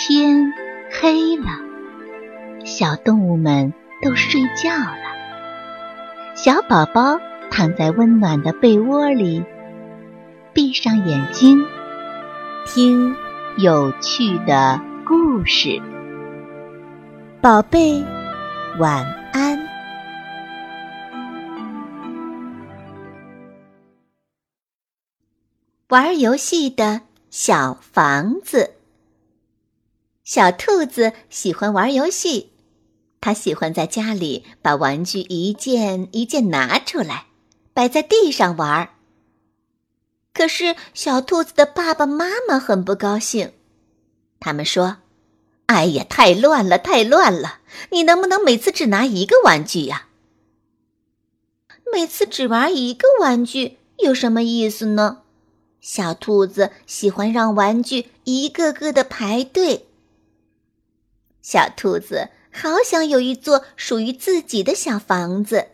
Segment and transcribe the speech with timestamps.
[0.00, 0.52] 天
[0.92, 1.46] 黑了，
[2.64, 6.36] 小动物们都睡觉了。
[6.36, 7.18] 小宝宝
[7.50, 9.44] 躺在温暖的被窝里，
[10.52, 11.66] 闭上眼睛，
[12.64, 13.16] 听
[13.56, 15.82] 有趣的故事。
[17.40, 18.00] 宝贝，
[18.78, 19.58] 晚安。
[25.88, 28.77] 玩游戏的小房子。
[30.28, 32.52] 小兔子喜欢玩游戏，
[33.18, 37.28] 它喜欢在家里把玩具一件一件拿出来，
[37.72, 38.90] 摆在地上玩。
[40.34, 43.54] 可是小兔子的爸爸妈妈很不高兴，
[44.38, 44.98] 他们说
[45.64, 47.60] ：“哎呀，太乱了，太乱了！
[47.88, 50.08] 你能不能每次只拿一个玩具呀？
[51.90, 55.22] 每次只玩一个玩具有什么意思呢？”
[55.80, 59.86] 小兔子喜欢让玩具一个个的排队。
[61.48, 65.68] 小兔子好想有一座属于自己的小房子，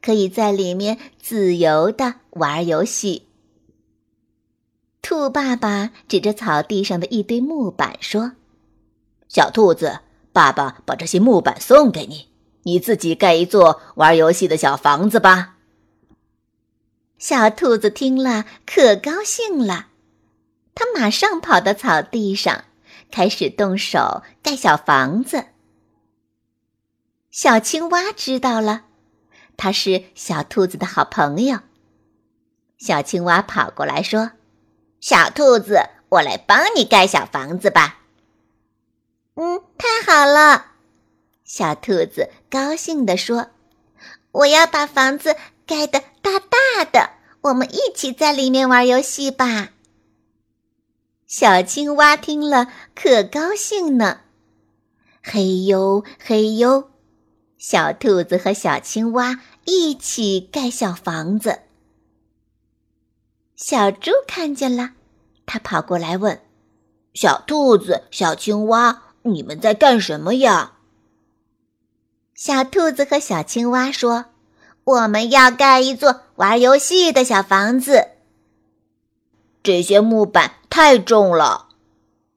[0.00, 3.26] 可以在里面自由的玩游戏。
[5.02, 8.34] 兔爸爸指着草地上的一堆木板说
[9.26, 9.98] ：“小兔子，
[10.32, 12.28] 爸爸把这些木板送给你，
[12.62, 15.56] 你自己盖一座玩游戏的小房子吧。”
[17.18, 19.88] 小兔子听了可高兴了，
[20.76, 22.66] 它马上跑到草地上。
[23.10, 25.46] 开始动手盖小房子。
[27.30, 28.84] 小青蛙知道了，
[29.56, 31.60] 它是小兔子的好朋友。
[32.78, 34.32] 小青蛙跑过来说
[35.00, 38.00] ：“小兔子，我来帮你盖小房子吧。
[39.34, 40.72] ”“嗯，太好了！”
[41.44, 43.50] 小兔子高兴地说
[44.32, 45.36] ：“我要把房子
[45.66, 47.10] 盖得大大的，
[47.42, 49.70] 我们一起在里面玩游戏吧。”
[51.28, 54.20] 小青蛙听了可高兴呢，
[55.22, 56.88] 嘿呦嘿呦，
[57.58, 61.60] 小兔子和小青蛙一起盖小房子。
[63.54, 64.92] 小猪看见了，
[65.44, 66.40] 它跑过来问
[67.12, 70.78] ：“小兔子、小青蛙，你们在干什么呀？”
[72.34, 74.26] 小兔子和小青蛙说
[74.84, 78.12] ：“我们要盖一座玩游戏的小房子。”
[79.62, 81.70] 这些木板太重了，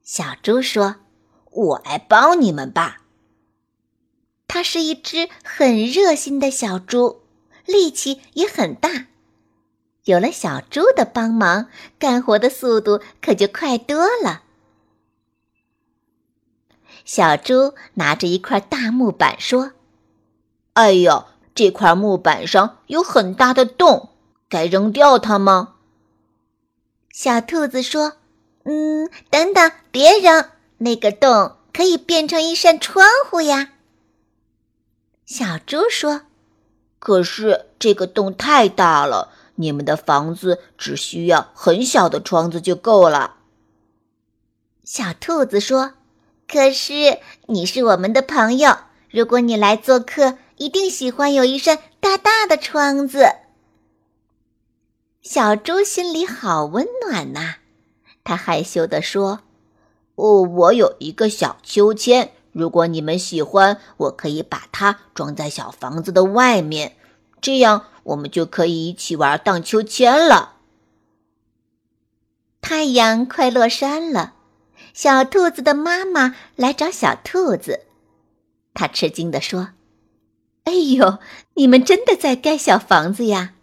[0.02, 0.96] 小猪说
[1.52, 3.02] ：“我来帮你们吧。”
[4.48, 7.22] 它是一只很热心的小猪，
[7.66, 9.06] 力气也很大。
[10.06, 11.68] 有了小猪的帮忙，
[12.00, 14.42] 干活的速度可就快多了。
[17.04, 19.70] 小猪拿着一块大木板说
[20.74, 24.08] ：“哎呦，这块木板上有很大的洞，
[24.48, 25.76] 该扔掉它吗？”
[27.14, 28.16] 小兔子说
[28.64, 33.72] ：“嗯，等等，别扔，那个洞可以变成一扇窗户呀。”
[35.26, 36.22] 小猪说
[36.98, 43.36] ：“可是这个洞太大了，你们的房子只需要很小的窗子就够了。”
[44.84, 45.94] 小兔子说
[46.46, 48.76] ：“可是你是我们的朋友，
[49.10, 53.26] 如果你来做客，一定喜欢有一扇大大的窗子。”
[55.22, 57.54] 小猪心里好温暖呐，
[58.24, 59.40] 他害羞地说
[60.16, 66.96] ：“哦，我有一个小秋千，如果你们喜欢，我可以把它装在小房子的外面，
[67.40, 70.56] 这样我们就可以一起玩荡秋千了。”
[72.62, 74.34] 太阳快落山了，
[74.94, 77.86] 小兔子的妈妈来找小兔子，
[78.72, 79.70] 她吃惊地说
[80.64, 81.18] ：“哎呦，
[81.54, 83.54] 你们真的在盖小房子呀？”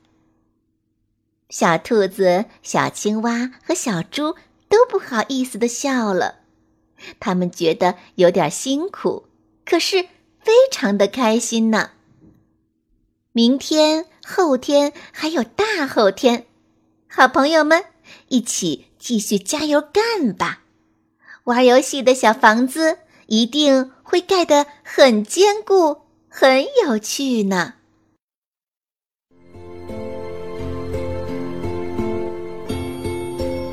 [1.50, 4.36] 小兔子、小青蛙和小猪
[4.70, 6.36] 都不好意思的笑了，
[7.20, 9.26] 他们觉得有点辛苦，
[9.66, 10.04] 可是
[10.40, 11.92] 非常的开心呢。
[13.32, 16.46] 明天、后天还有大后天，
[17.08, 17.84] 好朋友们
[18.28, 20.62] 一起继续加油干吧！
[21.46, 27.76] 玩游戏的小房子一定会盖得很坚固、很有趣呢。